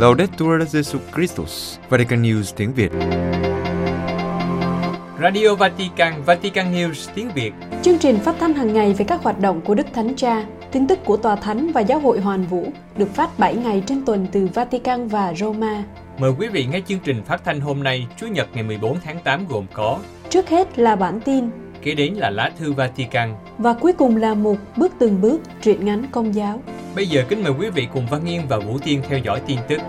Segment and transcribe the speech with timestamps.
[0.00, 2.90] Laudetur Jesu Christus, Vatican News tiếng Việt.
[5.22, 7.52] Radio Vatican, Vatican News tiếng Việt.
[7.82, 10.86] Chương trình phát thanh hàng ngày về các hoạt động của Đức Thánh Cha, tin
[10.86, 14.26] tức của Tòa Thánh và Giáo hội Hoàn Vũ được phát 7 ngày trên tuần
[14.32, 15.84] từ Vatican và Roma.
[16.18, 19.18] Mời quý vị nghe chương trình phát thanh hôm nay, Chủ nhật ngày 14 tháng
[19.24, 19.98] 8 gồm có
[20.30, 21.44] Trước hết là bản tin,
[21.82, 23.34] Kế đến là lá thư Vatican.
[23.58, 26.62] và cuối cùng là một bước từng bước truyện ngắn công giáo.
[26.96, 29.58] Bây giờ kính mời quý vị cùng Văn Nghiên và Vũ Tiên theo dõi tin
[29.68, 29.80] tức.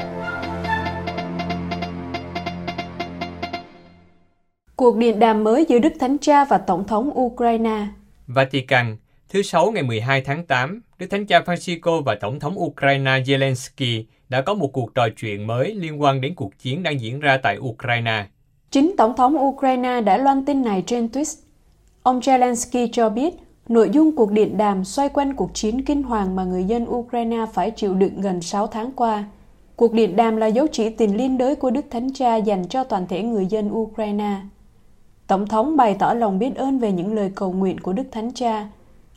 [4.76, 7.88] Cuộc điện đàm mới giữa Đức Thánh Cha và Tổng thống Ukraine.
[8.28, 8.98] Vatican,
[9.30, 14.04] thứ Sáu ngày 12 tháng 8, Đức Thánh Cha Francisco và Tổng thống Ukraine Zelensky
[14.30, 17.38] đã có một cuộc trò chuyện mới liên quan đến cuộc chiến đang diễn ra
[17.38, 18.26] tại Ukraine.
[18.72, 21.36] Chính Tổng thống Ukraine đã loan tin này trên Twitter.
[22.04, 23.34] Ông Zelensky cho biết
[23.70, 27.46] nội dung cuộc điện đàm xoay quanh cuộc chiến kinh hoàng mà người dân Ukraine
[27.54, 29.24] phải chịu đựng gần 6 tháng qua.
[29.76, 32.84] Cuộc điện đàm là dấu chỉ tình liên đới của Đức Thánh Cha dành cho
[32.84, 34.42] toàn thể người dân Ukraine.
[35.28, 38.32] Tổng thống bày tỏ lòng biết ơn về những lời cầu nguyện của Đức Thánh
[38.32, 38.70] Cha.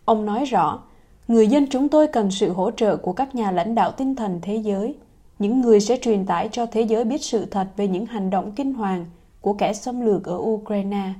[0.05, 0.83] Ông nói rõ,
[1.29, 4.39] người dân chúng tôi cần sự hỗ trợ của các nhà lãnh đạo tinh thần
[4.42, 4.95] thế giới,
[5.39, 8.53] những người sẽ truyền tải cho thế giới biết sự thật về những hành động
[8.53, 9.06] kinh hoàng
[9.41, 11.12] của kẻ xâm lược ở Ukraine.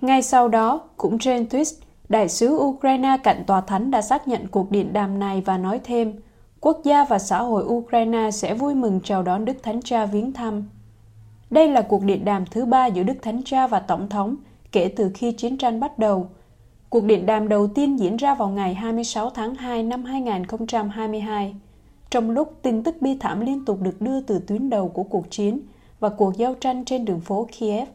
[0.00, 1.74] Ngay sau đó, cũng trên Twitter,
[2.08, 5.80] đại sứ Ukraine cạnh tòa thánh đã xác nhận cuộc điện đàm này và nói
[5.84, 6.20] thêm,
[6.60, 10.32] quốc gia và xã hội Ukraine sẽ vui mừng chào đón Đức Thánh Cha viếng
[10.32, 10.64] thăm.
[11.50, 14.36] Đây là cuộc điện đàm thứ ba giữa Đức Thánh Cha và Tổng thống
[14.72, 16.28] kể từ khi chiến tranh bắt đầu.
[16.88, 21.54] Cuộc điện đàm đầu tiên diễn ra vào ngày 26 tháng 2 năm 2022,
[22.10, 25.30] trong lúc tin tức bi thảm liên tục được đưa từ tuyến đầu của cuộc
[25.30, 25.60] chiến
[26.00, 27.88] và cuộc giao tranh trên đường phố Kiev.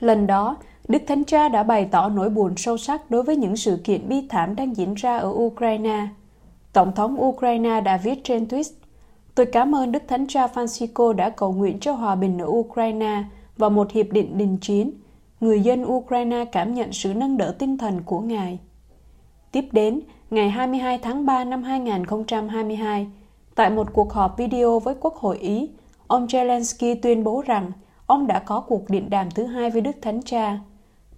[0.00, 0.56] Lần đó,
[0.88, 4.08] Đức Thánh Cha đã bày tỏ nỗi buồn sâu sắc đối với những sự kiện
[4.08, 6.06] bi thảm đang diễn ra ở Ukraine.
[6.72, 8.72] Tổng thống Ukraine đã viết trên Twitter,
[9.34, 13.24] Tôi cảm ơn Đức Thánh Cha Francisco đã cầu nguyện cho hòa bình ở Ukraine
[13.56, 14.90] và một hiệp định đình chiến.
[15.40, 18.58] Người dân Ukraine cảm nhận sự nâng đỡ tinh thần của Ngài.
[19.52, 20.00] Tiếp đến,
[20.30, 23.06] ngày 22 tháng 3 năm 2022,
[23.54, 25.70] tại một cuộc họp video với Quốc hội Ý,
[26.06, 27.72] ông Zelensky tuyên bố rằng
[28.06, 30.58] ông đã có cuộc điện đàm thứ hai với Đức Thánh Cha.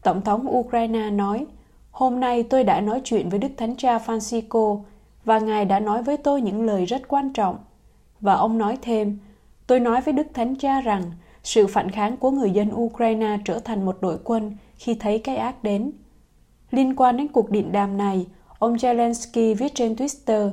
[0.04, 1.46] Tổng thống Ukraine nói,
[1.90, 4.80] Hôm nay tôi đã nói chuyện với Đức Thánh Cha Francisco
[5.24, 7.56] và Ngài đã nói với tôi những lời rất quan trọng.
[8.20, 9.18] Và ông nói thêm,
[9.66, 11.02] tôi nói với Đức Thánh Cha rằng
[11.42, 15.36] sự phản kháng của người dân Ukraine trở thành một đội quân khi thấy cái
[15.36, 15.92] ác đến.
[16.70, 18.26] Liên quan đến cuộc điện đàm này,
[18.58, 20.50] ông Zelensky viết trên Twitter,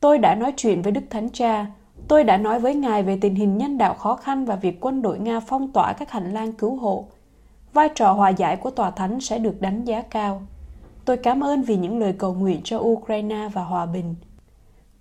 [0.00, 1.66] Tôi đã nói chuyện với Đức Thánh Cha,
[2.08, 5.02] tôi đã nói với Ngài về tình hình nhân đạo khó khăn và việc quân
[5.02, 7.06] đội Nga phong tỏa các hành lang cứu hộ.
[7.72, 10.42] Vai trò hòa giải của Tòa Thánh sẽ được đánh giá cao.
[11.04, 14.14] Tôi cảm ơn vì những lời cầu nguyện cho Ukraine và hòa bình.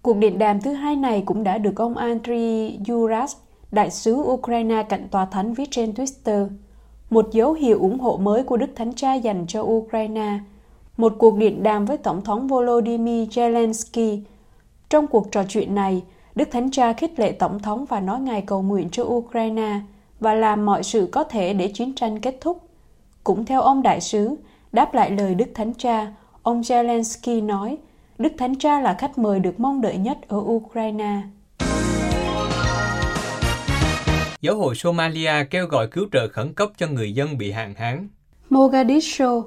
[0.02, 3.36] Cuộc điện đàm thứ hai này cũng đã được ông Andriy Yuras,
[3.72, 6.48] đại sứ Ukraine cạnh tòa thánh viết trên Twitter.
[7.10, 10.40] Một dấu hiệu ủng hộ mới của Đức Thánh Cha dành cho Ukraine.
[10.98, 14.22] Một cuộc điện đàm với Tổng thống Volodymyr Zelensky.
[14.90, 16.04] Trong cuộc trò chuyện này,
[16.36, 19.80] Đức Thánh Cha khích lệ Tổng thống và nói Ngài cầu nguyện cho Ukraine
[20.20, 22.70] và làm mọi sự có thể để chiến tranh kết thúc.
[23.24, 24.36] Cũng theo ông đại sứ,
[24.72, 26.08] đáp lại lời Đức Thánh Cha,
[26.44, 27.78] ông Zelensky nói,
[28.18, 31.22] Đức Thánh Cha là khách mời được mong đợi nhất ở Ukraine.
[34.42, 38.08] Giáo hội Somalia kêu gọi cứu trợ khẩn cấp cho người dân bị hạn hán.
[38.50, 39.44] Mogadishu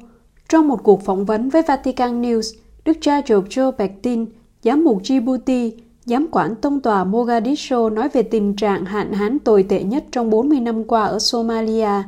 [0.48, 4.26] Trong một cuộc phỏng vấn với Vatican News, Đức cha Giorgio Bektin,
[4.62, 5.70] giám mục Djibouti,
[6.04, 10.30] giám quản tông tòa Mogadishu nói về tình trạng hạn hán tồi tệ nhất trong
[10.30, 12.02] 40 năm qua ở Somalia,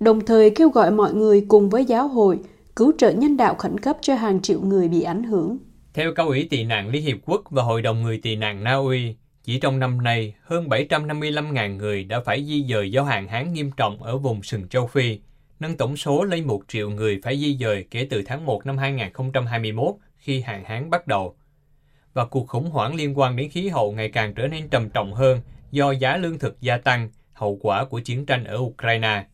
[0.00, 2.38] đồng thời kêu gọi mọi người cùng với giáo hội
[2.76, 5.58] cứu trợ nhân đạo khẩn cấp cho hàng triệu người bị ảnh hưởng.
[5.94, 8.74] Theo Cao ủy tị nạn Liên Hiệp Quốc và Hội đồng Người tị nạn Na
[8.74, 13.52] Uy, chỉ trong năm nay, hơn 755.000 người đã phải di dời do hạn hán
[13.52, 15.18] nghiêm trọng ở vùng sừng châu Phi,
[15.60, 18.78] nâng tổng số lên 1 triệu người phải di dời kể từ tháng 1 năm
[18.78, 21.34] 2021 khi hạn hán bắt đầu.
[22.12, 25.14] Và cuộc khủng hoảng liên quan đến khí hậu ngày càng trở nên trầm trọng
[25.14, 25.40] hơn
[25.70, 29.26] do giá lương thực gia tăng, hậu quả của chiến tranh ở Ukraine.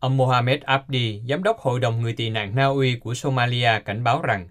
[0.00, 4.04] Ông Mohamed Abdi, giám đốc Hội đồng Người tị nạn Na Uy của Somalia cảnh
[4.04, 4.48] báo rằng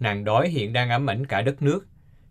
[0.00, 1.86] nạn đói hiện đang ám ảnh cả đất nước.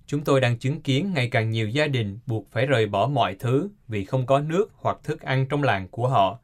[0.06, 3.36] Chúng tôi đang chứng kiến ngày càng nhiều gia đình buộc phải rời bỏ mọi
[3.36, 6.39] thứ vì không có nước hoặc thức ăn trong làng của họ.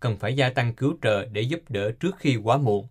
[0.00, 2.86] Cần phải gia tăng cứu trợ để giúp đỡ trước khi quá muộn.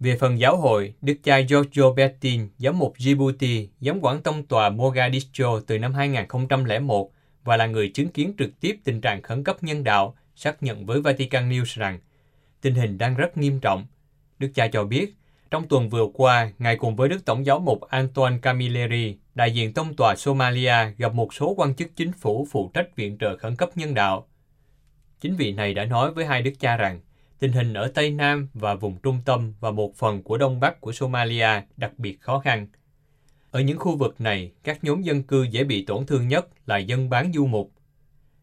[0.00, 4.70] Về phần giáo hội, Đức cha Giorgio Bertin, giám mục Djibouti, giám quản tông tòa
[4.70, 7.10] Mogadishu từ năm 2001
[7.44, 10.86] và là người chứng kiến trực tiếp tình trạng khẩn cấp nhân đạo, xác nhận
[10.86, 11.98] với Vatican News rằng
[12.60, 13.86] tình hình đang rất nghiêm trọng.
[14.38, 15.14] Đức cha cho biết,
[15.50, 19.72] Trong tuần vừa qua, Ngài cùng với Đức Tổng giáo mục Antoine Camilleri, đại diện
[19.72, 23.56] tông tòa Somalia gặp một số quan chức chính phủ phụ trách viện trợ khẩn
[23.56, 24.26] cấp nhân đạo.
[25.20, 27.00] Chính vị này đã nói với hai đức cha rằng,
[27.44, 30.80] tình hình ở Tây Nam và vùng trung tâm và một phần của Đông Bắc
[30.80, 32.66] của Somalia đặc biệt khó khăn.
[33.50, 36.78] Ở những khu vực này, các nhóm dân cư dễ bị tổn thương nhất là
[36.78, 37.72] dân bán du mục.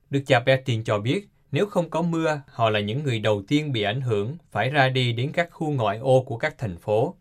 [0.09, 3.71] Đức cha Bertin cho biết, nếu không có mưa, họ là những người đầu tiên
[3.71, 7.15] bị ảnh hưởng, phải ra đi đến các khu ngoại ô của các thành phố.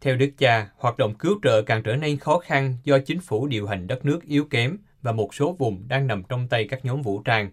[0.00, 3.46] Theo Đức cha, hoạt động cứu trợ càng trở nên khó khăn do chính phủ
[3.46, 6.84] điều hành đất nước yếu kém và một số vùng đang nằm trong tay các
[6.84, 7.50] nhóm vũ trang.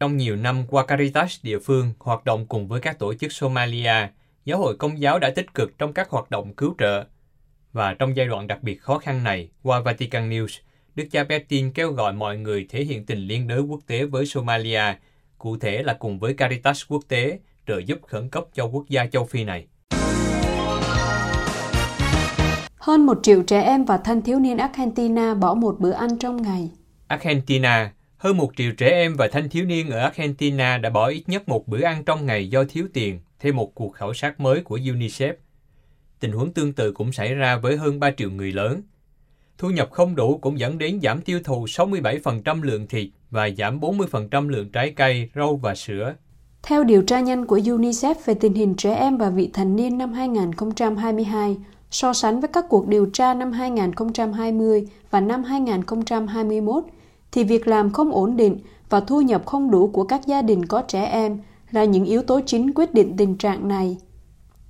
[0.00, 4.08] Trong nhiều năm qua Caritas địa phương hoạt động cùng với các tổ chức Somalia,
[4.44, 7.04] giáo hội công giáo đã tích cực trong các hoạt động cứu trợ.
[7.72, 10.60] Và trong giai đoạn đặc biệt khó khăn này, qua Vatican News,
[10.94, 14.26] Đức cha Bertin kêu gọi mọi người thể hiện tình liên đới quốc tế với
[14.26, 14.82] Somalia,
[15.38, 19.06] cụ thể là cùng với Caritas quốc tế, trợ giúp khẩn cấp cho quốc gia
[19.06, 19.66] châu Phi này.
[22.76, 26.42] Hơn một triệu trẻ em và thanh thiếu niên Argentina bỏ một bữa ăn trong
[26.42, 26.70] ngày.
[27.06, 31.22] Argentina, hơn một triệu trẻ em và thanh thiếu niên ở Argentina đã bỏ ít
[31.26, 34.60] nhất một bữa ăn trong ngày do thiếu tiền, theo một cuộc khảo sát mới
[34.60, 35.32] của UNICEF.
[36.20, 38.82] Tình huống tương tự cũng xảy ra với hơn 3 triệu người lớn.
[39.58, 43.80] Thu nhập không đủ cũng dẫn đến giảm tiêu thụ 67% lượng thịt và giảm
[43.80, 46.14] 40% lượng trái cây, rau và sữa.
[46.62, 49.98] Theo điều tra nhanh của UNICEF về tình hình trẻ em và vị thành niên
[49.98, 51.56] năm 2022,
[51.90, 56.84] so sánh với các cuộc điều tra năm 2020 và năm 2021,
[57.36, 58.58] thì việc làm không ổn định
[58.90, 61.38] và thu nhập không đủ của các gia đình có trẻ em
[61.70, 63.96] là những yếu tố chính quyết định tình trạng này.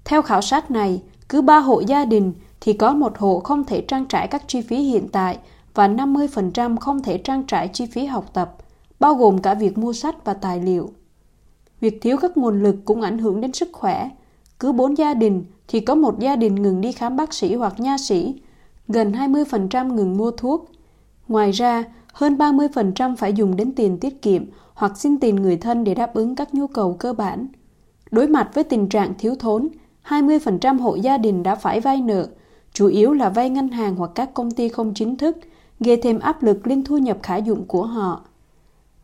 [0.05, 3.81] Theo khảo sát này, cứ ba hộ gia đình thì có một hộ không thể
[3.81, 5.39] trang trải các chi phí hiện tại
[5.75, 8.57] và 50% không thể trang trải chi phí học tập,
[9.01, 10.91] bao gồm cả việc mua sách và tài liệu.
[11.81, 14.11] Việc thiếu các nguồn lực cũng ảnh hưởng đến sức khỏe.
[14.61, 17.81] Cứ bốn gia đình thì có một gia đình ngừng đi khám bác sĩ hoặc
[17.81, 18.35] nha sĩ,
[18.89, 20.71] gần 20% ngừng mua thuốc.
[21.29, 21.85] Ngoài ra,
[22.17, 26.15] hơn 30% phải dùng đến tiền tiết kiệm hoặc xin tiền người thân để đáp
[26.15, 27.47] ứng các nhu cầu cơ bản.
[28.11, 29.69] Đối mặt với tình trạng thiếu thốn,
[30.09, 32.29] 20% hộ gia đình đã phải vay nợ,
[32.73, 35.37] chủ yếu là vay ngân hàng hoặc các công ty không chính thức,
[35.81, 38.21] gây thêm áp lực lên thu nhập khả dụng của họ.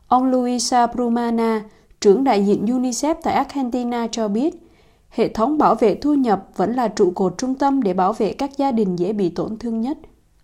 [0.08, 1.62] Ông Luisa Brumana,
[2.00, 4.68] trưởng đại diện UNICEF tại Argentina cho biết,
[5.08, 8.32] hệ thống bảo vệ thu nhập vẫn là trụ cột trung tâm để bảo vệ
[8.32, 9.98] các gia đình dễ bị tổn thương nhất.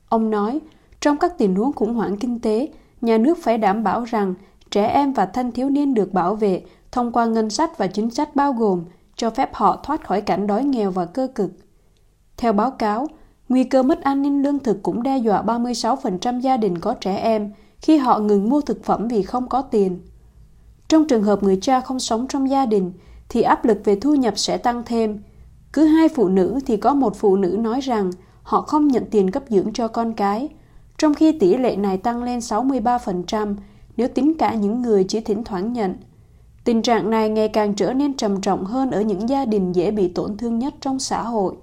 [0.08, 0.60] Ông nói,
[1.00, 2.68] trong các tình huống khủng hoảng kinh tế,
[3.00, 4.34] nhà nước phải đảm bảo rằng
[4.70, 6.62] trẻ em và thanh thiếu niên được bảo vệ
[6.92, 8.84] thông qua ngân sách và chính sách bao gồm
[9.16, 11.50] cho phép họ thoát khỏi cảnh đói nghèo và cơ cực.
[12.36, 13.06] Theo báo cáo,
[13.48, 17.16] nguy cơ mất an ninh lương thực cũng đe dọa 36% gia đình có trẻ
[17.16, 20.00] em khi họ ngừng mua thực phẩm vì không có tiền.
[20.88, 22.92] Trong trường hợp người cha không sống trong gia đình,
[23.28, 25.22] thì áp lực về thu nhập sẽ tăng thêm.
[25.72, 28.10] Cứ hai phụ nữ thì có một phụ nữ nói rằng
[28.42, 30.48] họ không nhận tiền cấp dưỡng cho con cái,
[30.98, 33.54] trong khi tỷ lệ này tăng lên 63%
[33.96, 35.94] nếu tính cả những người chỉ thỉnh thoảng nhận.
[36.64, 39.90] Tình trạng này ngày càng trở nên trầm trọng hơn ở những gia đình dễ
[39.90, 41.54] bị tổn thương nhất trong xã hội.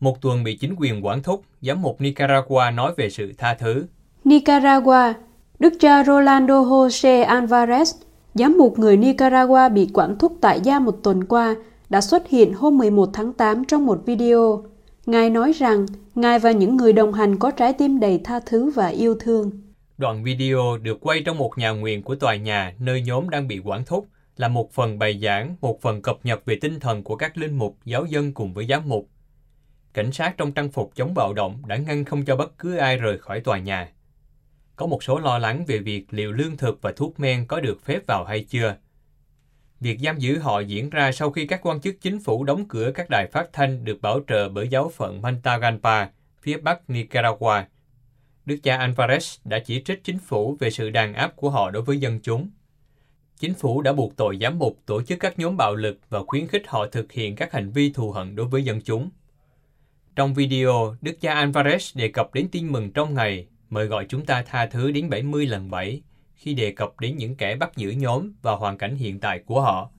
[0.00, 3.84] Một tuần bị chính quyền quản thúc, giám mục Nicaragua nói về sự tha thứ.
[4.24, 5.12] Nicaragua,
[5.58, 7.94] Đức cha Rolando Jose Alvarez,
[8.34, 11.54] giám mục người Nicaragua bị quản thúc tại gia một tuần qua,
[11.90, 14.62] đã xuất hiện hôm 11 tháng 8 trong một video.
[15.10, 18.70] Ngài nói rằng Ngài và những người đồng hành có trái tim đầy tha thứ
[18.70, 19.50] và yêu thương.
[19.98, 23.60] Đoạn video được quay trong một nhà nguyện của tòa nhà nơi nhóm đang bị
[23.64, 27.16] quản thúc, là một phần bài giảng, một phần cập nhật về tinh thần của
[27.16, 29.08] các linh mục, giáo dân cùng với giám mục.
[29.94, 32.96] Cảnh sát trong trang phục chống bạo động đã ngăn không cho bất cứ ai
[32.96, 33.88] rời khỏi tòa nhà.
[34.76, 37.84] Có một số lo lắng về việc liệu lương thực và thuốc men có được
[37.84, 38.76] phép vào hay chưa.
[39.80, 42.92] Việc giam giữ họ diễn ra sau khi các quan chức chính phủ đóng cửa
[42.94, 46.06] các đài phát thanh được bảo trợ bởi giáo phận Mantagalpa,
[46.42, 47.62] phía bắc Nicaragua.
[48.46, 51.82] Đức cha Alvarez đã chỉ trích chính phủ về sự đàn áp của họ đối
[51.82, 52.50] với dân chúng.
[53.38, 56.46] Chính phủ đã buộc tội giám mục tổ chức các nhóm bạo lực và khuyến
[56.46, 59.10] khích họ thực hiện các hành vi thù hận đối với dân chúng.
[60.16, 64.26] Trong video, Đức cha Alvarez đề cập đến tin mừng trong ngày, mời gọi chúng
[64.26, 66.02] ta tha thứ đến 70 lần 7
[66.40, 69.60] khi đề cập đến những kẻ bắt giữ nhóm và hoàn cảnh hiện tại của
[69.60, 69.90] họ.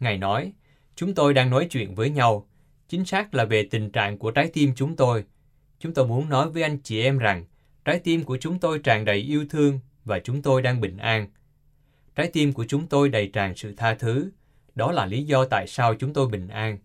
[0.00, 0.52] Ngài nói,
[0.96, 2.48] chúng tôi đang nói chuyện với nhau,
[2.88, 5.24] chính xác là về tình trạng của trái tim chúng tôi.
[5.78, 7.44] Chúng tôi muốn nói với anh chị em rằng,
[7.84, 11.28] trái tim của chúng tôi tràn đầy yêu thương và chúng tôi đang bình an.
[12.14, 14.30] Trái tim của chúng tôi đầy tràn sự tha thứ,
[14.74, 16.78] đó là lý do tại sao chúng tôi bình an.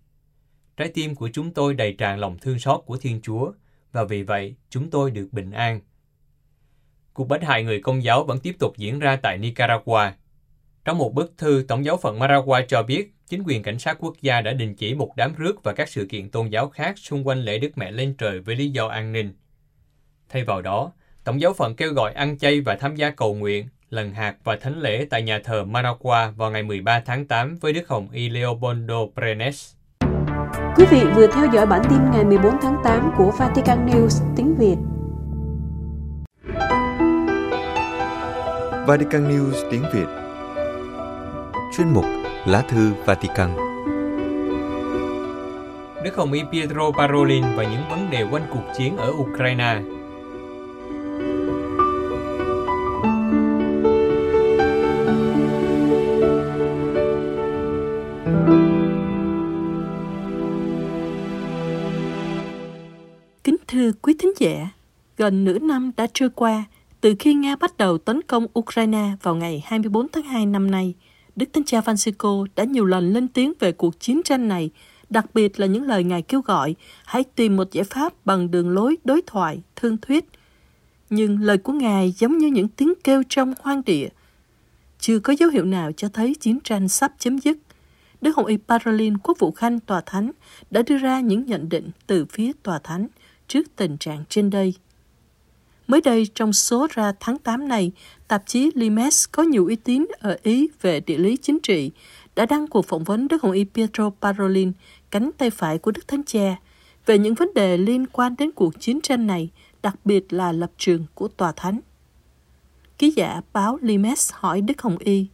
[0.78, 3.52] Trái tim của chúng tôi đầy tràn lòng thương xót của Thiên Chúa,
[3.92, 5.80] và vì vậy chúng tôi được bình an.
[7.16, 10.12] Cuộc bắt hại người công giáo vẫn tiếp tục diễn ra tại Nicaragua.
[10.86, 14.14] Trong một bức thư, Tổng giáo phận Maragua cho biết chính quyền cảnh sát quốc
[14.22, 17.28] gia đã đình chỉ một đám rước và các sự kiện tôn giáo khác xung
[17.28, 19.34] quanh lễ Đức Mẹ lên trời với lý do an ninh.
[20.30, 20.92] Thay vào đó,
[21.24, 24.56] Tổng giáo phận kêu gọi ăn chay và tham gia cầu nguyện, lần hạt và
[24.56, 28.30] thánh lễ tại nhà thờ Managua vào ngày 13 tháng 8 với Đức Hồng Y
[28.30, 29.74] Leopoldo Brenes.
[30.76, 34.56] Quý vị vừa theo dõi bản tin ngày 14 tháng 8 của Vatican News tiếng
[34.56, 34.95] Việt.
[38.88, 40.06] Vatican News tiếng Việt.
[41.78, 42.06] Chuyên mục
[42.46, 43.56] Lá thư Vatican.
[46.04, 49.82] Đức Hồng Y Pietro Parolin và những vấn đề quanh cuộc chiến ở Ukraine.
[63.44, 64.70] Kính thưa quý thính giả,
[65.18, 66.64] gần nửa năm đã trôi qua
[67.06, 70.94] từ khi Nga bắt đầu tấn công Ukraine vào ngày 24 tháng 2 năm nay.
[71.36, 74.70] Đức Thánh Cha Francisco đã nhiều lần lên tiếng về cuộc chiến tranh này,
[75.10, 78.70] đặc biệt là những lời Ngài kêu gọi hãy tìm một giải pháp bằng đường
[78.70, 80.30] lối đối thoại, thương thuyết.
[81.10, 84.10] Nhưng lời của Ngài giống như những tiếng kêu trong hoang địa.
[85.00, 87.58] Chưa có dấu hiệu nào cho thấy chiến tranh sắp chấm dứt.
[88.22, 90.32] Đức Hồng Y Parolin, Quốc vụ Khanh Tòa Thánh,
[90.72, 93.08] đã đưa ra những nhận định từ phía Tòa Thánh
[93.48, 94.74] trước tình trạng trên đây.
[95.88, 97.92] Mới đây, trong số ra tháng 8 này,
[98.28, 101.92] tạp chí Limes có nhiều uy tín ở Ý về địa lý chính trị
[102.36, 104.72] đã đăng cuộc phỏng vấn Đức Hồng Y Pietro Parolin,
[105.12, 106.56] cánh tay phải của Đức Thánh Cha,
[107.06, 109.50] về những vấn đề liên quan đến cuộc chiến tranh này,
[109.84, 111.80] đặc biệt là lập trường của Tòa Thánh.
[112.98, 115.28] Ký giả báo Limes hỏi Đức Hồng Y,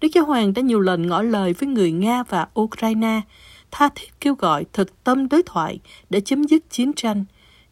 [0.00, 3.20] Đức Giáo Hoàng đã nhiều lần ngỏ lời với người Nga và Ukraine,
[3.70, 7.24] tha thiết kêu gọi thực tâm đối thoại để chấm dứt chiến tranh,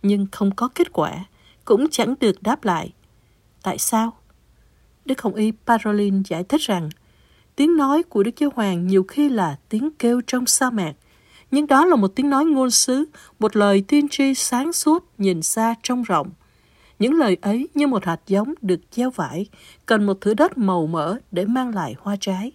[0.03, 1.25] nhưng không có kết quả,
[1.71, 2.93] cũng chẳng được đáp lại.
[3.63, 4.13] Tại sao?
[5.05, 6.91] Đức Hồng Y Parolin giải thích rằng,
[7.57, 10.93] tiếng nói của Đức Giáo Hoàng nhiều khi là tiếng kêu trong sa mạc,
[11.51, 13.05] nhưng đó là một tiếng nói ngôn sứ,
[13.39, 16.31] một lời tiên tri sáng suốt nhìn xa trong rộng.
[16.99, 19.47] Những lời ấy như một hạt giống được gieo vải,
[19.87, 22.53] cần một thửa đất màu mỡ để mang lại hoa trái.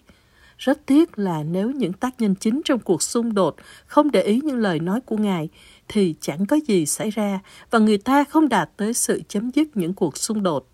[0.58, 3.56] Rất tiếc là nếu những tác nhân chính trong cuộc xung đột
[3.86, 5.48] không để ý những lời nói của Ngài,
[5.88, 7.40] thì chẳng có gì xảy ra
[7.70, 10.68] và người ta không đạt tới sự chấm dứt những cuộc xung đột.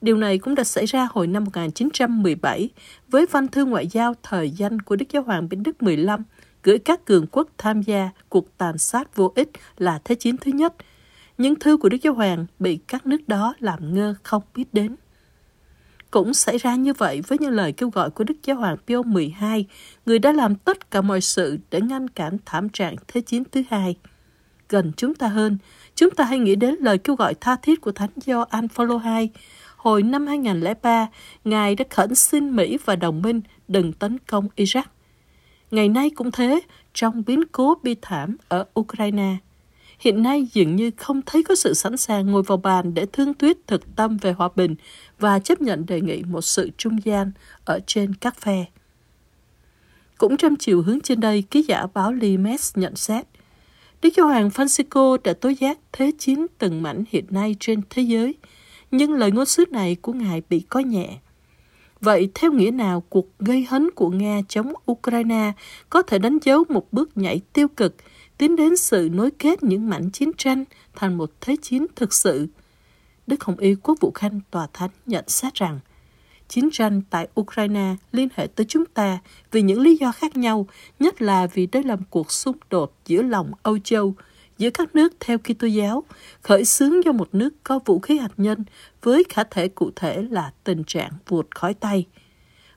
[0.00, 2.70] Điều này cũng đã xảy ra hồi năm 1917
[3.08, 6.10] với văn thư ngoại giao thời danh của Đức Giáo hoàng Benedict XV
[6.62, 10.52] gửi các cường quốc tham gia cuộc tàn sát vô ích là Thế chiến thứ
[10.52, 10.74] nhất.
[11.38, 14.96] Những thư của Đức Giáo hoàng bị các nước đó làm ngơ không biết đến.
[16.10, 19.02] Cũng xảy ra như vậy với những lời kêu gọi của Đức Giáo hoàng Pio
[19.02, 19.66] XII,
[20.06, 23.62] người đã làm tất cả mọi sự để ngăn cản thảm trạng Thế chiến thứ
[23.70, 23.96] hai.
[24.68, 25.58] Gần chúng ta hơn,
[25.94, 29.28] chúng ta hãy nghĩ đến lời kêu gọi tha thiết của Thánh Gioan Phaolô II.
[29.76, 31.06] Hồi năm 2003,
[31.44, 34.82] Ngài đã khẩn xin Mỹ và đồng minh đừng tấn công Iraq.
[35.70, 36.60] Ngày nay cũng thế,
[36.94, 39.36] trong biến cố bi thảm ở Ukraine.
[39.98, 43.34] Hiện nay dường như không thấy có sự sẵn sàng ngồi vào bàn để thương
[43.34, 44.74] thuyết thực tâm về hòa bình
[45.18, 47.32] và chấp nhận đề nghị một sự trung gian
[47.64, 48.64] ở trên các phe.
[50.18, 53.26] Cũng trong chiều hướng trên đây, ký giả báo Limes nhận xét,
[54.06, 58.02] Đức Giáo hoàng Francisco đã tố giác thế chiến từng mảnh hiện nay trên thế
[58.02, 58.34] giới,
[58.90, 61.18] nhưng lời ngôn sứ này của Ngài bị coi nhẹ.
[62.00, 65.52] Vậy theo nghĩa nào cuộc gây hấn của Nga chống Ukraine
[65.90, 67.94] có thể đánh dấu một bước nhảy tiêu cực
[68.38, 72.46] tiến đến sự nối kết những mảnh chiến tranh thành một thế chiến thực sự?
[73.26, 75.80] Đức Hồng Y Quốc vụ Khanh Tòa Thánh nhận xét rằng
[76.48, 79.18] chiến tranh tại Ukraine liên hệ tới chúng ta
[79.52, 80.66] vì những lý do khác nhau,
[81.00, 84.14] nhất là vì đây là một cuộc xung đột giữa lòng Âu Châu,
[84.58, 86.04] giữa các nước theo Kitô giáo,
[86.42, 88.64] khởi xướng do một nước có vũ khí hạt nhân
[89.02, 92.06] với khả thể cụ thể là tình trạng vụt khỏi tay.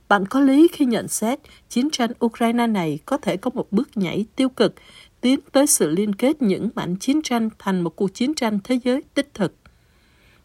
[0.09, 3.97] Bạn có lý khi nhận xét chiến tranh Ukraine này có thể có một bước
[3.97, 4.75] nhảy tiêu cực
[5.21, 8.79] tiến tới sự liên kết những mảnh chiến tranh thành một cuộc chiến tranh thế
[8.83, 9.55] giới đích thực.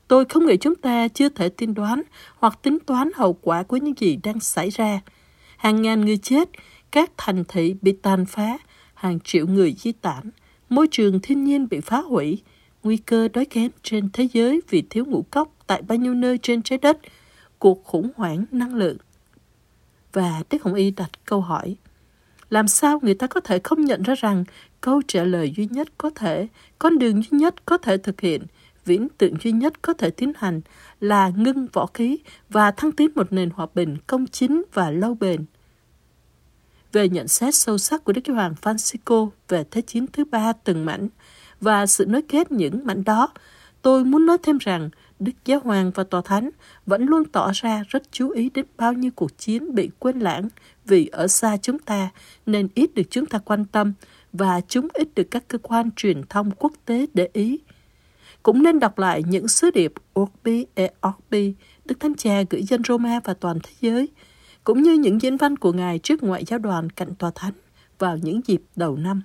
[0.09, 2.03] Tôi không nghĩ chúng ta chưa thể tiên đoán
[2.37, 5.01] hoặc tính toán hậu quả của những gì đang xảy ra.
[5.57, 6.49] Hàng ngàn người chết,
[6.91, 8.59] các thành thị bị tàn phá,
[8.95, 10.31] hàng triệu người di tản,
[10.69, 12.43] môi trường thiên nhiên bị phá hủy,
[12.83, 16.39] nguy cơ đói kém trên thế giới vì thiếu ngũ cốc tại bao nhiêu nơi
[16.39, 16.99] trên trái đất,
[17.59, 18.97] cuộc khủng hoảng năng lượng.
[20.13, 21.77] Và Đức Hồng Y đặt câu hỏi,
[22.51, 24.45] làm sao người ta có thể không nhận ra rằng
[24.81, 28.43] câu trả lời duy nhất có thể, con đường duy nhất có thể thực hiện
[28.85, 30.61] viễn tượng duy nhất có thể tiến hành
[31.01, 35.15] là ngưng võ khí và thăng tiến một nền hòa bình công chính và lâu
[35.15, 35.45] bền.
[36.93, 40.53] Về nhận xét sâu sắc của Đức Giáo Hoàng Francisco về Thế chiến thứ ba
[40.53, 41.09] từng mảnh
[41.61, 43.29] và sự nối kết những mảnh đó,
[43.83, 46.51] tôi muốn nói thêm rằng Đức Giáo Hoàng và Tòa Thánh
[46.87, 50.49] vẫn luôn tỏ ra rất chú ý đến bao nhiêu cuộc chiến bị quên lãng
[50.85, 52.09] vì ở xa chúng ta
[52.47, 53.93] nên ít được chúng ta quan tâm
[54.33, 57.59] và chúng ít được các cơ quan truyền thông quốc tế để ý.
[58.45, 62.83] Cũng nên đọc lại những sứ điệp Orbi e Orbi Đức Thánh Cha gửi dân
[62.89, 64.09] Roma và toàn thế giới,
[64.65, 67.53] cũng như những diễn văn của Ngài trước ngoại giao đoàn cạnh tòa thánh
[67.99, 69.23] vào những dịp đầu năm.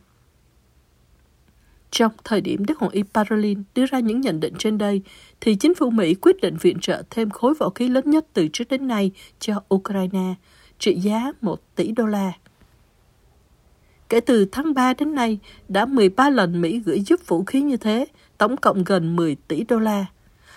[1.91, 5.01] Trong thời điểm Đức Hoàng y Parolin đưa ra những nhận định trên đây,
[5.41, 8.47] thì chính phủ Mỹ quyết định viện trợ thêm khối vũ khí lớn nhất từ
[8.53, 10.33] trước đến nay cho Ukraine,
[10.79, 12.31] trị giá 1 tỷ đô la.
[14.09, 17.77] Kể từ tháng 3 đến nay, đã 13 lần Mỹ gửi giúp vũ khí như
[17.77, 18.05] thế,
[18.39, 20.05] tổng cộng gần 10 tỷ đô la.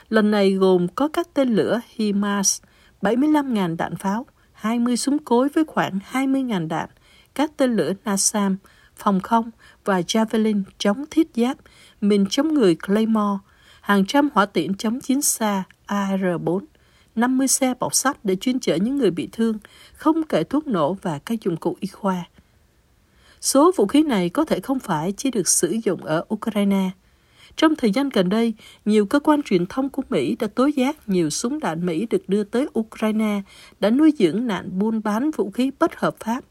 [0.08, 2.62] Lần này gồm có các tên lửa HIMARS,
[3.02, 6.88] 75.000 đạn pháo, 20 súng cối với khoảng 20.000 đạn,
[7.34, 8.56] các tên lửa NASAM,
[8.96, 9.50] phòng không
[9.84, 11.58] và Javelin chống thiết giáp,
[12.00, 13.38] mình chống người Claymore,
[13.80, 16.60] hàng trăm hỏa tiễn chống chiến xa AR-4,
[17.14, 19.58] 50 xe bọc sắt để chuyên chở những người bị thương,
[19.92, 22.24] không kể thuốc nổ và các dụng cụ y khoa.
[23.40, 26.90] Số vũ khí này có thể không phải chỉ được sử dụng ở Ukraine.
[27.56, 28.54] Trong thời gian gần đây,
[28.84, 32.28] nhiều cơ quan truyền thông của Mỹ đã tố giác nhiều súng đạn Mỹ được
[32.28, 33.42] đưa tới Ukraine
[33.80, 36.44] đã nuôi dưỡng nạn buôn bán vũ khí bất hợp pháp.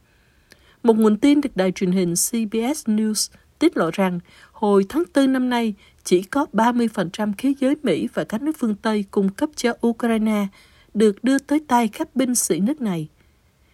[0.83, 4.19] Một nguồn tin được đài truyền hình CBS News tiết lộ rằng
[4.51, 8.75] hồi tháng 4 năm nay, chỉ có 30% khí giới Mỹ và các nước phương
[8.75, 10.47] Tây cung cấp cho Ukraine
[10.93, 13.07] được đưa tới tay các binh sĩ nước này.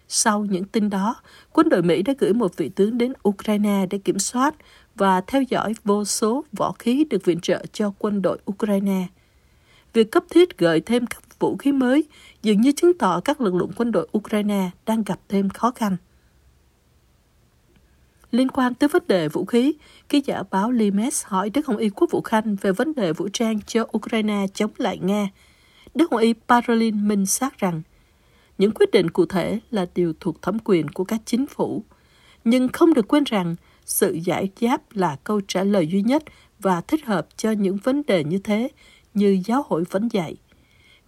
[0.08, 1.16] Sau những tin đó,
[1.52, 4.54] quân đội Mỹ đã gửi một vị tướng đến Ukraine để kiểm soát
[4.98, 9.06] và theo dõi vô số võ khí được viện trợ cho quân đội Ukraine.
[9.92, 12.04] Việc cấp thiết gợi thêm các vũ khí mới
[12.42, 15.96] dường như chứng tỏ các lực lượng quân đội Ukraine đang gặp thêm khó khăn.
[18.30, 19.72] Liên quan tới vấn đề vũ khí,
[20.08, 23.28] ký giả báo Limes hỏi Đức Hồng Y Quốc vụ Khanh về vấn đề vũ
[23.32, 25.28] trang cho Ukraine chống lại Nga.
[25.94, 27.82] Đức Hồng Y Parolin minh xác rằng
[28.58, 31.84] những quyết định cụ thể là điều thuộc thẩm quyền của các chính phủ.
[32.44, 33.56] Nhưng không được quên rằng
[33.88, 36.22] sự giải giáp là câu trả lời duy nhất
[36.58, 38.68] và thích hợp cho những vấn đề như thế
[39.14, 40.36] như giáo hội vẫn dạy.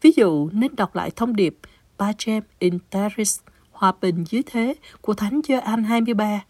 [0.02, 1.56] Ví dụ nên đọc lại thông điệp
[1.98, 3.40] Pacem in Terris,
[3.72, 6.44] hòa bình dưới thế của Thánh Gioan 23.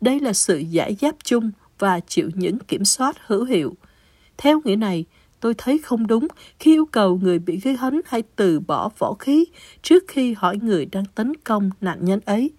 [0.00, 3.74] Đây là sự giải giáp chung và chịu những kiểm soát hữu hiệu.
[4.36, 5.04] Theo nghĩa này,
[5.40, 9.14] tôi thấy không đúng khi yêu cầu người bị gây hấn hãy từ bỏ võ
[9.14, 9.44] khí
[9.82, 12.50] trước khi hỏi người đang tấn công nạn nhân ấy.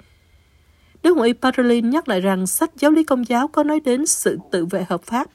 [1.08, 4.06] Đức Hồng Y Parolin nhắc lại rằng sách giáo lý công giáo có nói đến
[4.06, 5.28] sự tự vệ hợp pháp.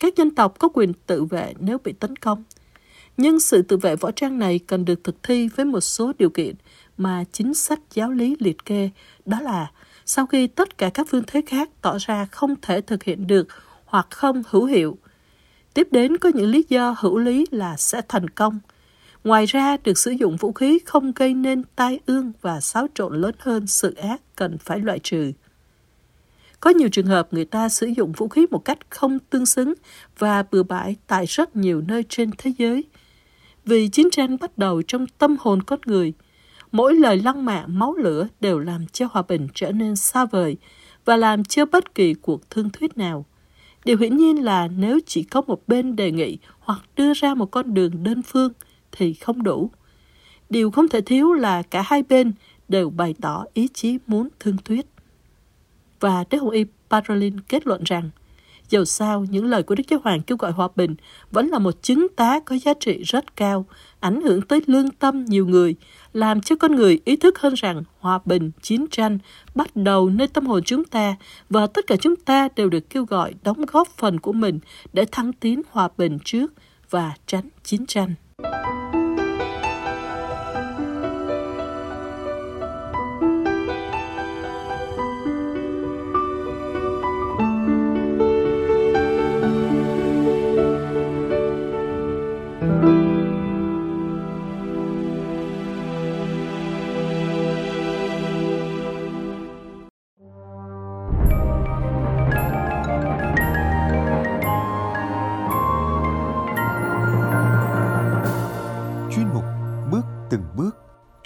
[0.00, 2.44] Các dân tộc có quyền tự vệ nếu bị tấn công.
[3.16, 6.30] Nhưng sự tự vệ võ trang này cần được thực thi với một số điều
[6.30, 6.54] kiện
[6.96, 8.90] mà chính sách giáo lý liệt kê,
[9.26, 9.70] đó là
[10.04, 13.48] sau khi tất cả các phương thế khác tỏ ra không thể thực hiện được
[13.84, 14.98] hoặc không hữu hiệu.
[15.74, 18.58] Tiếp đến có những lý do hữu lý là sẽ thành công.
[19.24, 23.20] Ngoài ra, được sử dụng vũ khí không gây nên tai ương và xáo trộn
[23.20, 25.32] lớn hơn sự ác cần phải loại trừ.
[26.60, 29.74] Có nhiều trường hợp người ta sử dụng vũ khí một cách không tương xứng
[30.18, 32.84] và bừa bãi tại rất nhiều nơi trên thế giới.
[33.64, 36.12] Vì chiến tranh bắt đầu trong tâm hồn con người–
[36.72, 40.56] mỗi lời lăng mạ máu lửa đều làm cho hòa bình trở nên xa vời
[41.04, 43.26] và làm cho bất kỳ cuộc thương thuyết nào.
[43.84, 47.50] Điều hiển nhiên là nếu chỉ có một bên đề nghị hoặc đưa ra một
[47.50, 48.52] con đường đơn phương
[48.92, 49.70] thì không đủ.
[50.50, 52.32] Điều không thể thiếu là cả hai bên
[52.68, 54.86] đều bày tỏ ý chí muốn thương thuyết.
[56.00, 58.10] Và Đức Hồng Y Parolin kết luận rằng
[58.72, 60.94] Dầu sao, những lời của Đức Giáo Hoàng kêu gọi hòa bình
[61.30, 63.66] vẫn là một chứng tá có giá trị rất cao,
[64.00, 65.74] ảnh hưởng tới lương tâm nhiều người,
[66.12, 69.18] làm cho con người ý thức hơn rằng hòa bình, chiến tranh
[69.54, 71.16] bắt đầu nơi tâm hồn chúng ta
[71.50, 74.58] và tất cả chúng ta đều được kêu gọi đóng góp phần của mình
[74.92, 76.52] để thăng tiến hòa bình trước
[76.90, 78.14] và tránh chiến tranh.
[78.44, 79.01] you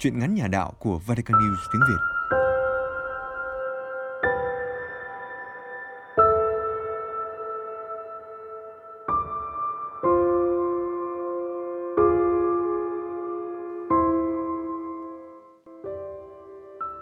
[0.07, 2.01] Chuyện ngắn nhà đạo của Vatican News tiếng Việt.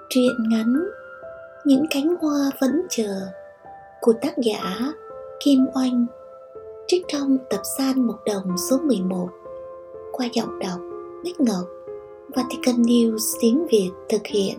[0.09, 0.75] Truyện ngắn,
[1.65, 3.27] Những cánh hoa vẫn chờ,
[4.01, 4.93] của tác giả
[5.43, 6.05] Kim Oanh,
[6.87, 9.29] trích trong tập san một Đồng số 11
[10.11, 10.79] qua giọng đọc
[11.23, 11.74] Bích Ngọc
[12.35, 14.57] Vatican News tiếng Việt thực hiện.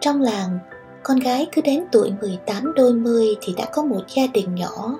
[0.00, 0.58] Trong làng,
[1.02, 4.98] con gái cứ đến tuổi 18 đôi mươi thì đã có một gia đình nhỏ.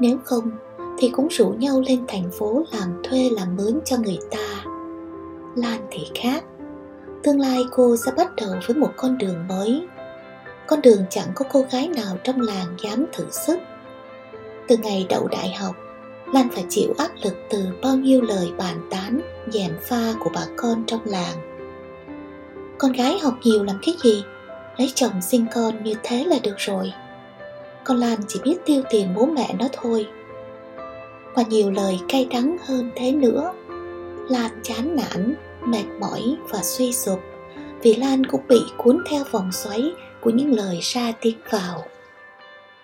[0.00, 0.50] Nếu không,
[0.98, 4.64] thì cũng rủ nhau lên thành phố làm thuê làm mướn cho người ta.
[5.56, 6.44] Lan thì khác.
[7.22, 9.86] Tương lai cô sẽ bắt đầu với một con đường mới.
[10.66, 13.58] Con đường chẳng có cô gái nào trong làng dám thử sức.
[14.68, 15.74] Từ ngày đậu đại học,
[16.32, 20.46] Lan phải chịu áp lực từ bao nhiêu lời bàn tán, dèm pha của bà
[20.56, 21.36] con trong làng.
[22.78, 24.24] Con gái học nhiều làm cái gì?
[24.76, 26.92] Lấy chồng sinh con như thế là được rồi.
[27.84, 30.06] Con Lan chỉ biết tiêu tiền bố mẹ nó thôi.
[31.34, 33.52] Và nhiều lời cay đắng hơn thế nữa.
[34.28, 37.20] Lan chán nản, mệt mỏi và suy sụp
[37.82, 41.84] vì Lan cũng bị cuốn theo vòng xoáy của những lời ra tiếng vào.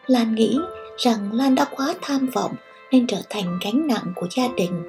[0.06, 0.58] Lan nghĩ
[0.98, 2.54] rằng Lan đã quá tham vọng
[2.92, 4.82] nên trở thành gánh nặng của gia đình.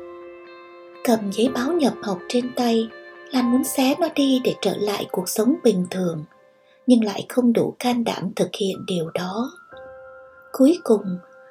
[1.04, 2.89] Cầm giấy báo nhập học trên tay,
[3.32, 6.24] Lan muốn xé nó đi để trở lại cuộc sống bình thường,
[6.88, 9.52] nhưng lại không đủ can đảm thực hiện điều đó.
[10.52, 11.04] Cuối cùng,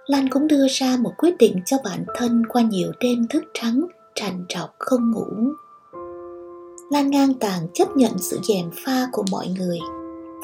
[0.07, 3.87] Lan cũng đưa ra một quyết định cho bản thân qua nhiều đêm thức trắng,
[4.15, 5.27] trằn trọc không ngủ.
[6.91, 9.79] Lan ngang tàng chấp nhận sự dèm pha của mọi người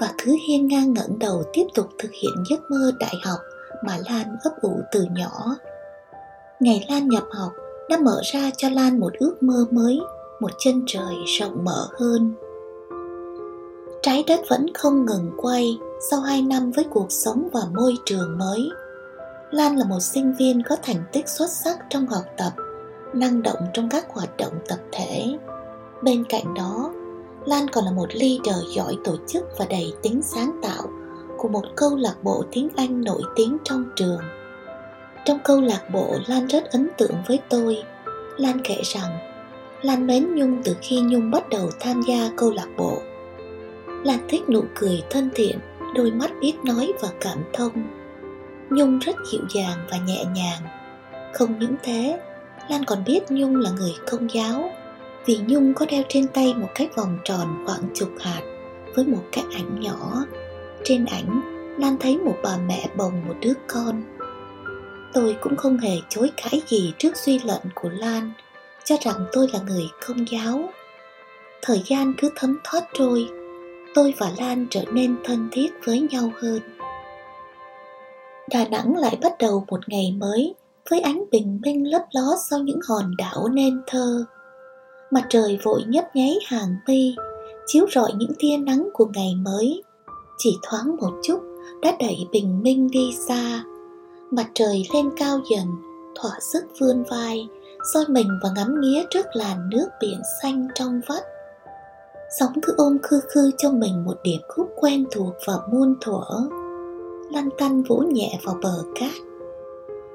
[0.00, 3.38] và cứ hiên ngang ngẩng đầu tiếp tục thực hiện giấc mơ đại học
[3.84, 5.56] mà Lan ấp ủ từ nhỏ.
[6.60, 7.52] Ngày Lan nhập học
[7.88, 10.00] đã mở ra cho Lan một ước mơ mới,
[10.40, 12.32] một chân trời rộng mở hơn.
[14.02, 15.78] Trái đất vẫn không ngừng quay
[16.10, 18.68] sau hai năm với cuộc sống và môi trường mới.
[19.50, 22.52] Lan là một sinh viên có thành tích xuất sắc trong học tập,
[23.14, 25.38] năng động trong các hoạt động tập thể.
[26.02, 26.92] Bên cạnh đó,
[27.46, 30.82] Lan còn là một leader giỏi tổ chức và đầy tính sáng tạo
[31.38, 34.20] của một câu lạc bộ tiếng Anh nổi tiếng trong trường.
[35.28, 37.82] Trong câu lạc bộ, Lan rất ấn tượng với tôi.
[38.36, 39.18] Lan kể rằng,
[39.82, 42.98] Lan mến Nhung từ khi Nhung bắt đầu tham gia câu lạc bộ.
[44.04, 45.58] Lan thích nụ cười thân thiện,
[45.94, 47.72] đôi mắt biết nói và cảm thông.
[48.70, 50.62] Nhung rất dịu dàng và nhẹ nhàng.
[51.34, 52.20] Không những thế,
[52.68, 54.70] Lan còn biết Nhung là người công giáo
[55.26, 58.42] vì Nhung có đeo trên tay một cái vòng tròn khoảng chục hạt
[58.94, 60.24] với một cái ảnh nhỏ.
[60.84, 61.40] Trên ảnh,
[61.78, 64.02] Lan thấy một bà mẹ bồng một đứa con.
[65.12, 68.32] Tôi cũng không hề chối cãi gì trước suy luận của Lan,
[68.84, 70.68] cho rằng tôi là người không giáo.
[71.62, 73.28] Thời gian cứ thấm thoát trôi,
[73.94, 76.60] tôi và Lan trở nên thân thiết với nhau hơn.
[78.50, 80.54] Đà Nẵng lại bắt đầu một ngày mới
[80.90, 84.24] với ánh bình minh lấp ló sau những hòn đảo nên thơ.
[85.10, 87.14] Mặt trời vội nhấp nháy hàng mi
[87.66, 89.82] chiếu rọi những tia nắng của ngày mới.
[90.38, 91.40] Chỉ thoáng một chút
[91.82, 93.62] đã đẩy bình minh đi xa.
[94.30, 95.66] Mặt trời lên cao dần,
[96.14, 97.48] thỏa sức vươn vai,
[97.94, 101.22] soi mình và ngắm nghía trước làn nước biển xanh trong vắt.
[102.38, 106.24] Sóng cứ ôm khư khư cho mình một điệp khúc quen thuộc và muôn thuở.
[107.32, 109.12] Lăn tăn vỗ nhẹ vào bờ cát.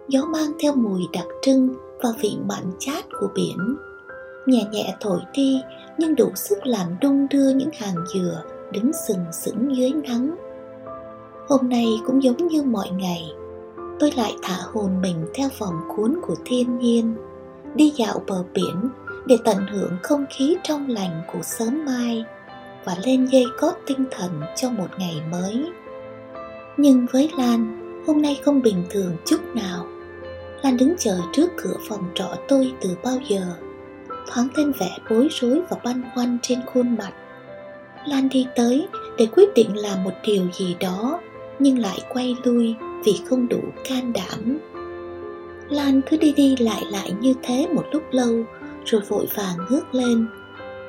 [0.07, 1.69] Gió mang theo mùi đặc trưng
[2.03, 3.77] và vị mặn chát của biển
[4.45, 5.61] nhẹ nhẹ thổi đi
[5.97, 10.35] nhưng đủ sức làm đung đưa những hàng dừa đứng sừng sững dưới nắng
[11.49, 13.31] hôm nay cũng giống như mọi ngày
[13.99, 17.15] tôi lại thả hồn mình theo vòng cuốn của thiên nhiên,
[17.75, 18.89] đi dạo bờ biển
[19.25, 22.25] để tận hưởng không khí trong lành của sớm mai
[22.85, 25.65] và lên dây cót tinh thần cho một ngày mới.
[26.77, 29.85] Nhưng với lan, hôm nay không bình thường chút nào.
[30.63, 33.41] Lan đứng chờ trước cửa phòng trọ tôi từ bao giờ,
[34.27, 37.11] thoáng lên vẻ bối rối và băn khoăn trên khuôn mặt.
[38.07, 41.19] Lan đi tới để quyết định làm một điều gì đó
[41.59, 44.59] nhưng lại quay lui vì không đủ can đảm.
[45.69, 48.43] Lan cứ đi đi lại lại như thế một lúc lâu
[48.85, 50.27] rồi vội vàng ngước lên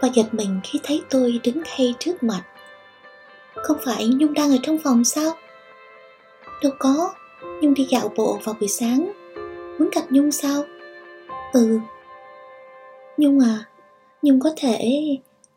[0.02, 2.42] và giật mình khi thấy tôi đứng ngay trước mặt.
[3.54, 5.32] Không phải nhung đang ở trong phòng sao?
[6.62, 7.14] Đâu có
[7.60, 9.12] nhung đi dạo bộ vào buổi sáng.
[9.78, 10.64] Muốn gặp nhung sao?
[11.52, 11.78] Ừ.
[13.16, 13.64] Nhung à,
[14.22, 15.00] Nhung có thể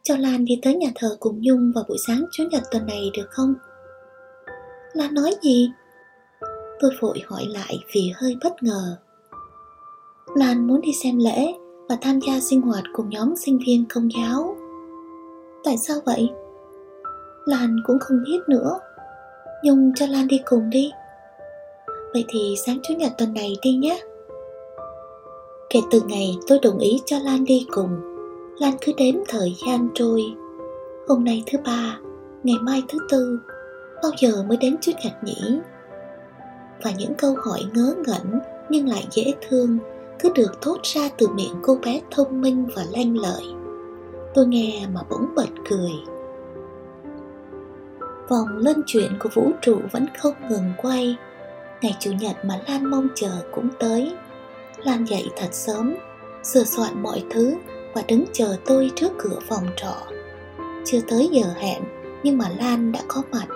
[0.04, 3.12] cho Lan đi tới nhà thờ cùng Nhung vào buổi sáng Chủ nhật tuần này
[3.17, 3.54] được không?
[4.93, 5.71] Lan nói gì?
[6.80, 8.97] Tôi vội hỏi lại vì hơi bất ngờ.
[10.36, 11.54] Lan muốn đi xem lễ
[11.89, 14.56] và tham gia sinh hoạt cùng nhóm sinh viên công giáo.
[15.63, 16.30] Tại sao vậy?
[17.45, 18.80] Lan cũng không biết nữa.
[19.63, 20.91] Nhung cho Lan đi cùng đi.
[22.13, 24.00] Vậy thì sáng Chủ nhật tuần này đi nhé.
[25.69, 27.89] Kể từ ngày tôi đồng ý cho Lan đi cùng,
[28.60, 30.23] Lan cứ đếm thời gian trôi.
[31.08, 32.00] Hôm nay thứ ba,
[32.43, 33.39] ngày mai thứ tư,
[34.04, 35.60] bao giờ mới đến chút gạch nhỉ?
[36.84, 39.78] Và những câu hỏi ngớ ngẩn nhưng lại dễ thương
[40.20, 43.44] cứ được thốt ra từ miệng cô bé thông minh và lanh lợi.
[44.34, 45.92] Tôi nghe mà bỗng bật cười.
[48.30, 51.18] Vòng lân chuyển của vũ trụ vẫn không ngừng quay
[51.82, 54.14] Ngày Chủ nhật mà Lan mong chờ cũng tới
[54.84, 55.96] Lan dậy thật sớm,
[56.44, 57.56] Sửa soạn mọi thứ
[57.94, 59.96] Và đứng chờ tôi trước cửa phòng trọ
[60.86, 61.84] Chưa tới giờ hẹn
[62.24, 63.48] Nhưng mà Lan đã có mặt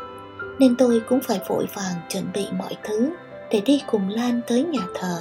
[0.61, 3.09] nên tôi cũng phải vội vàng chuẩn bị mọi thứ
[3.51, 5.19] Để đi cùng Lan tới nhà thờ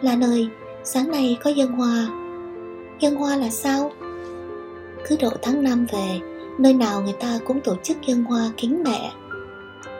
[0.00, 0.48] Lan ơi,
[0.82, 2.06] sáng nay có dân hoa
[3.00, 3.92] Dân hoa là sao?
[5.08, 6.20] Cứ độ tháng 5 về
[6.58, 9.12] Nơi nào người ta cũng tổ chức dân hoa kính mẹ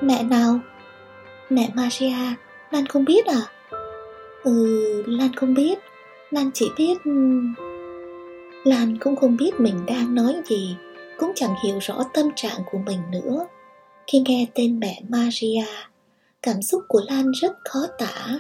[0.01, 0.61] Mẹ nào?
[1.51, 2.35] Mẹ Maria,
[2.71, 3.43] Lan không biết à?
[4.43, 5.79] Ừ, Lan không biết
[6.31, 6.95] Lan chỉ biết...
[7.05, 7.41] Ừ,
[8.65, 10.77] Lan cũng không biết mình đang nói gì
[11.19, 13.47] Cũng chẳng hiểu rõ tâm trạng của mình nữa
[14.07, 15.67] khi nghe tên mẹ Maria
[16.43, 18.39] Cảm xúc của Lan rất khó tả.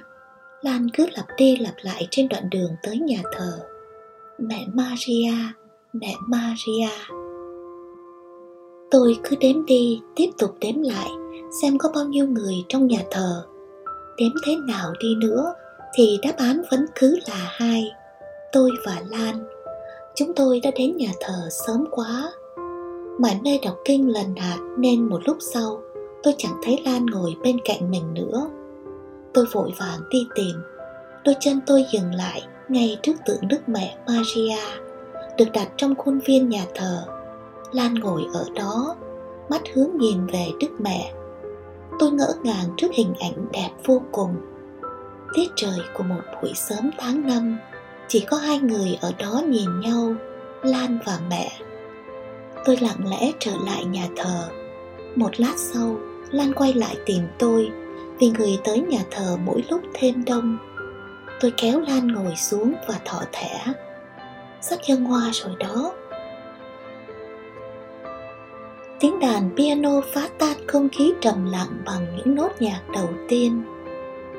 [0.62, 3.60] Lan cứ lặp đi lặp lại trên đoạn đường tới nhà thờ.
[4.38, 5.34] Mẹ Maria,
[5.92, 7.14] mẹ Maria.
[8.90, 11.08] Tôi cứ đếm đi, tiếp tục đếm lại
[11.62, 13.44] Xem có bao nhiêu người trong nhà thờ.
[14.16, 15.54] Đếm thế nào đi nữa
[15.94, 17.84] Thì đáp án vẫn cứ là hai
[18.52, 19.44] Tôi và Lan.
[20.14, 22.32] Chúng tôi đã đến nhà thờ sớm quá.
[23.18, 25.80] Mải mê đọc kinh lần hạt Nên một lúc sau,
[26.22, 28.50] Tôi chẳng thấy Lan ngồi bên cạnh mình nữa.
[29.34, 30.56] Tôi vội vàng đi tìm.
[31.24, 34.58] Đôi chân tôi dừng lại Ngay trước tượng Đức Mẹ Maria,
[35.38, 37.04] Được đặt trong khuôn viên nhà thờ.
[37.72, 38.96] Lan ngồi ở đó,
[39.48, 41.12] Mắt hướng nhìn về Đức Mẹ.
[41.98, 44.36] Tôi ngỡ ngàng trước hình ảnh đẹp vô cùng.
[45.34, 47.58] Tiết trời của một buổi sớm tháng năm,
[48.08, 50.14] Chỉ có hai người ở đó nhìn nhau,
[50.62, 51.52] Lan và mẹ.
[52.64, 54.48] Tôi lặng lẽ trở lại nhà thờ.
[55.16, 55.96] Một lát sau,
[56.30, 57.70] Lan quay lại tìm tôi,
[58.18, 60.58] Vì người tới nhà thờ mỗi lúc thêm đông.
[61.40, 63.60] Tôi kéo Lan ngồi xuống và thọ thẻ.
[64.60, 65.92] Sắp dân hoa rồi đó.
[69.00, 73.62] Tiếng đàn piano phá tan không khí trầm lặng bằng những nốt nhạc đầu tiên.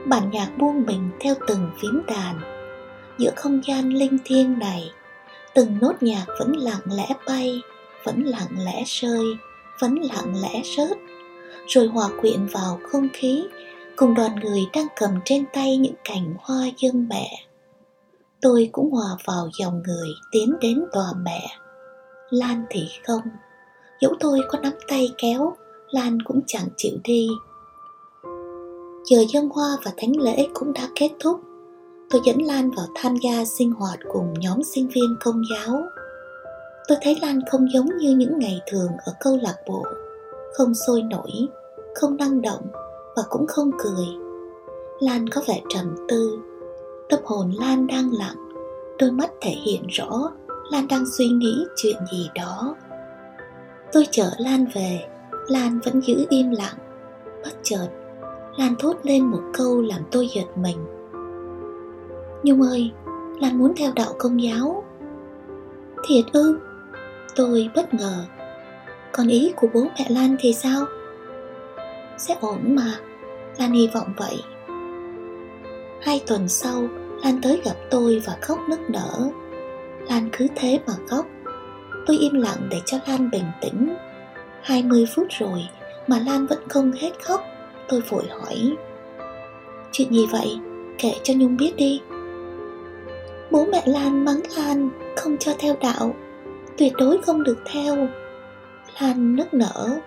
[0.06, 2.40] Bản nhạc buông mình theo từng phím đàn.
[3.18, 4.92] Giữa không gian linh thiêng này,
[5.54, 7.62] từng nốt nhạc vẫn lặng lẽ bay
[8.06, 9.26] vẫn lặng lẽ rơi,
[9.80, 10.98] vẫn lặng lẽ rớt.
[11.68, 13.44] Rồi hòa quyện vào không khí,
[13.96, 17.46] cùng đoàn người đang cầm trên tay những cành hoa dân mẹ.
[18.42, 21.48] Tôi cũng hòa vào dòng người tiến đến tòa mẹ.
[22.30, 23.22] Lan thì không.
[24.02, 25.56] Dẫu tôi có nắm tay kéo,
[25.90, 27.28] lan cũng chẳng chịu đi.
[29.06, 31.42] Giờ dân hoa và thánh lễ cũng đã kết thúc.
[32.10, 35.82] Tôi dẫn lan vào tham gia sinh hoạt cùng nhóm sinh viên công giáo
[36.88, 39.84] tôi thấy lan không giống như những ngày thường ở câu lạc bộ.
[40.54, 41.32] Không sôi nổi,
[41.96, 42.62] không năng động
[43.16, 44.06] và cũng không cười.
[45.00, 46.40] Lan có vẻ trầm tư.
[47.10, 48.36] Tâm hồn lan đang lặng.
[49.00, 50.32] Đôi mắt thể hiện rõ
[50.72, 52.76] lan đang suy nghĩ chuyện gì đó.
[53.92, 55.06] Tôi chở Lan về.
[55.48, 56.76] Lan vẫn giữ im lặng.
[57.44, 57.88] Bất chợt,
[58.58, 60.78] Lan thốt lên một câu làm tôi giật mình.
[62.44, 62.92] Nhung ơi,
[63.42, 64.84] Lan muốn theo đạo công giáo.
[66.08, 66.58] Thiệt ư?
[67.36, 68.26] Tôi bất ngờ.
[69.12, 70.86] Còn ý của bố mẹ Lan thì sao?
[72.18, 73.00] Sẽ ổn mà,
[73.58, 74.44] Lan hy vọng vậy.
[76.02, 76.88] Hai tuần sau,
[77.24, 79.30] Lan tới gặp tôi và khóc nức nở.
[80.10, 81.26] Lan cứ thế mà khóc.
[82.06, 83.96] Tôi im lặng để cho Lan bình tĩnh.
[84.62, 85.68] 20 phút rồi
[86.08, 87.42] mà Lan vẫn không hết khóc,
[87.88, 88.76] Tôi vội hỏi.
[89.92, 90.58] Chuyện gì vậy?
[90.98, 92.02] Kể cho Nhung biết đi.
[93.52, 96.16] Bố mẹ Lan mắng Lan, không cho theo đạo.
[96.78, 98.08] Tuyệt đối không được theo
[99.00, 100.00] Lan nức nở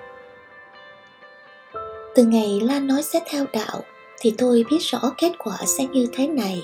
[2.14, 3.80] Từ ngày Lan nói sẽ theo đạo
[4.20, 6.62] Thì tôi biết rõ kết quả sẽ như thế này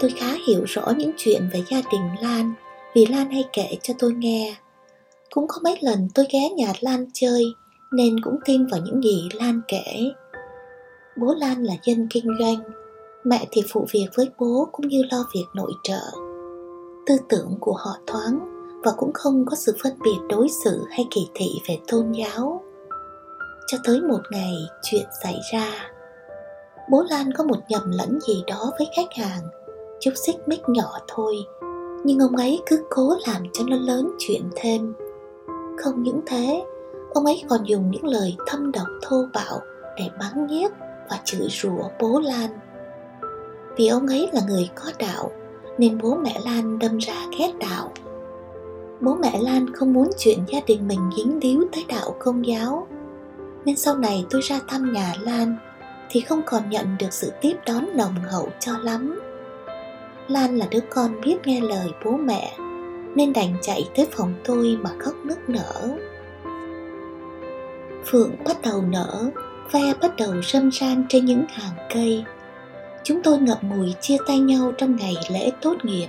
[0.00, 2.54] Tôi khá hiểu rõ những chuyện về gia đình Lan
[2.94, 4.56] vì Lan hay kể cho tôi nghe.
[5.30, 7.44] Cũng có mấy lần tôi ghé nhà Lan chơi
[7.92, 10.10] nên cũng tin vào những gì Lan kể.
[11.16, 12.56] Bố Lan là dân kinh doanh,
[13.24, 16.00] mẹ thì phụ việc với bố cũng như lo việc nội trợ.
[17.06, 18.55] Tư tưởng của họ thoáng
[18.86, 22.62] và cũng không có sự phân biệt đối xử hay kỳ thị về tôn giáo.
[23.66, 25.90] Cho tới một ngày chuyện xảy ra.
[26.90, 29.42] Bố Lan có một nhầm lẫn gì đó với khách hàng,
[30.00, 31.36] chút xích mích nhỏ thôi
[32.04, 34.94] nhưng ông ấy cứ cố làm cho nó lớn chuyện thêm
[35.78, 36.64] không những thế
[37.14, 39.60] ông ấy còn dùng những lời thâm độc thô bạo
[39.96, 40.72] để mắng nhiếc
[41.10, 42.50] và chửi rủa bố lan
[43.76, 45.30] vì ông ấy là người có đạo
[45.78, 47.92] nên bố mẹ lan đâm ra ghét đạo
[49.00, 52.86] bố mẹ lan không muốn chuyện gia đình mình dính líu tới đạo công giáo
[53.64, 55.56] nên sau này tôi ra thăm nhà lan
[56.10, 59.20] thì không còn nhận được sự tiếp đón nồng hậu cho lắm
[60.28, 62.56] Lan là đứa con biết nghe lời bố mẹ
[63.14, 65.98] Nên đành chạy tới phòng tôi mà khóc nức nở
[68.06, 69.30] Phượng bắt đầu nở,
[69.72, 72.24] ve bắt đầu râm ran trên những hàng cây.
[73.04, 76.08] Chúng tôi ngậm ngùi chia tay nhau trong ngày lễ tốt nghiệp.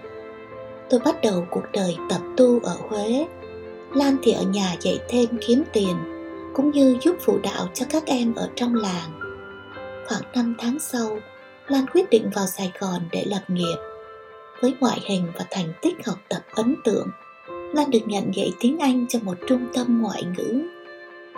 [0.89, 3.27] Tôi bắt đầu cuộc đời tập tu ở Huế.
[3.93, 5.95] Lan thì ở nhà dạy thêm kiếm tiền,
[6.53, 9.19] cũng như giúp phụ đạo cho các em ở trong làng.
[10.07, 11.19] Khoảng 5 tháng sau,
[11.67, 13.77] Lan quyết định vào Sài Gòn để lập nghiệp.
[14.61, 17.07] Với ngoại hình và thành tích học tập ấn tượng,
[17.73, 20.61] Lan được nhận dạy tiếng Anh cho một trung tâm ngoại ngữ.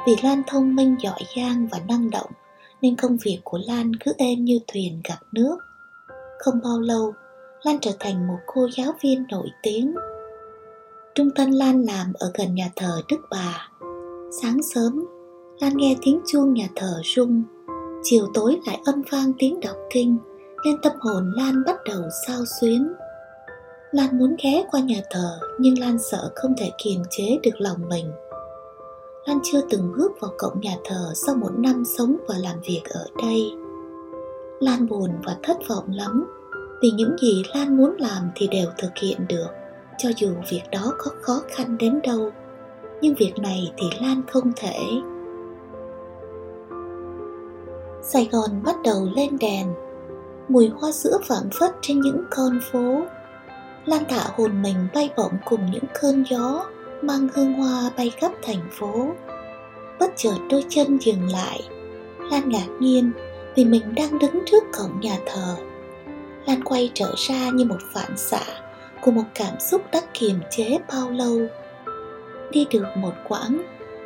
[0.07, 2.31] Vì Lan thông minh giỏi giang và năng động,
[2.81, 5.57] nên công việc của Lan cứ êm như thuyền gặp nước.
[6.39, 7.13] Không bao lâu,
[7.63, 9.95] Lan trở thành một cô giáo viên nổi tiếng.
[11.15, 13.69] Trung tâm Lan làm ở gần nhà thờ Đức Bà.
[14.41, 15.05] Sáng sớm,
[15.59, 17.43] Lan nghe tiếng chuông nhà thờ rung,
[18.03, 20.17] chiều tối lại âm vang tiếng đọc kinh,
[20.65, 22.93] nên tâm hồn Lan bắt đầu sao xuyến.
[23.91, 27.89] Lan muốn ghé qua nhà thờ nhưng Lan sợ không thể kiềm chế được lòng
[27.89, 28.11] mình.
[29.25, 32.81] Lan chưa từng bước vào cổng nhà thờ sau một năm sống và làm việc
[32.89, 33.51] ở đây.
[34.59, 36.38] Lan buồn và thất vọng lắm
[36.81, 39.47] vì những gì Lan muốn làm thì đều thực hiện được,
[39.97, 42.31] cho dù việc đó có khó khăn đến đâu.
[43.01, 44.79] Nhưng việc này thì Lan không thể.
[48.01, 49.67] Sài Gòn bắt đầu lên đèn.
[50.47, 53.01] Mùi hoa sữa phảng phất trên những con phố.
[53.85, 56.65] Lan thả hồn mình bay bổng cùng những cơn gió,
[57.01, 59.07] Mang hương hoa bay khắp thành phố.
[59.99, 61.59] Bất chợt đôi chân dừng lại.
[62.31, 63.11] Lan ngạc nhiên
[63.55, 65.55] vì mình đang đứng trước cổng nhà thờ.
[66.49, 68.43] Lan quay trở ra như một phản xạ
[69.01, 71.39] của một cảm xúc đã kiềm chế bao lâu
[72.51, 73.61] Đi được một quãng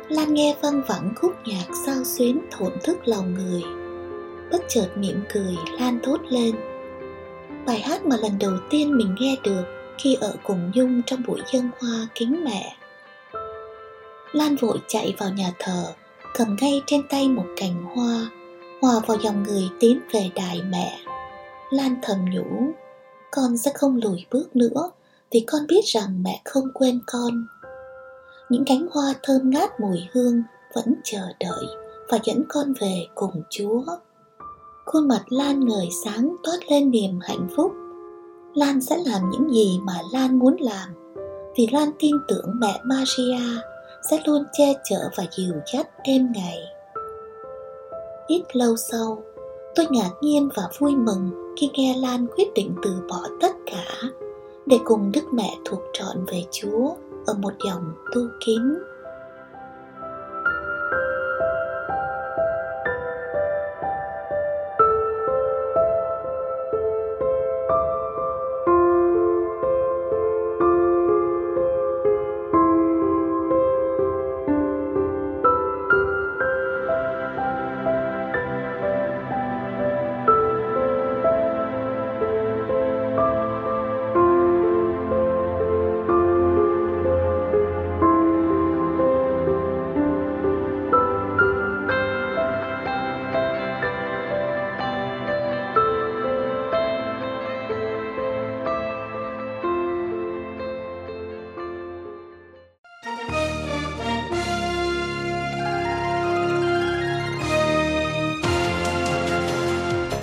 [0.08, 3.62] Lan nghe văng vẳng khúc nhạc sao xuyến thổn thức lòng người
[4.52, 6.54] Bất chợt mỉm cười Lan thốt lên
[7.66, 9.64] Bài hát mà lần đầu tiên mình nghe được
[9.98, 12.76] khi ở cùng Nhung trong buổi dân hoa kính mẹ.
[14.32, 15.92] Lan vội chạy vào nhà thờ,
[16.34, 18.30] cầm ngay trên tay một cành hoa,
[18.80, 20.98] hòa vào dòng người tiến về đài mẹ.
[21.70, 22.72] Lan thầm nhủ,
[23.30, 24.90] con sẽ không lùi bước nữa
[25.30, 27.46] vì con biết rằng mẹ không quên con.
[28.48, 30.42] Những cánh hoa thơm ngát mùi hương
[30.74, 31.64] vẫn chờ đợi
[32.08, 33.82] và dẫn con về cùng Chúa.
[34.84, 37.72] Khuôn mặt Lan ngời sáng toát lên niềm hạnh phúc
[38.54, 40.88] Lan sẽ làm những gì mà Lan muốn làm
[41.56, 43.60] vì Lan tin tưởng mẹ Maria
[44.10, 46.58] sẽ luôn che chở và dìu dắt đêm ngày.
[48.26, 49.22] Ít lâu sau,
[49.74, 54.02] tôi ngạc nhiên và vui mừng khi nghe Lan quyết định từ bỏ tất cả
[54.66, 56.94] để cùng Đức Mẹ thuộc trọn về Chúa
[57.26, 58.62] ở một dòng tu kín